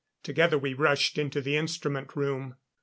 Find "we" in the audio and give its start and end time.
0.57-0.73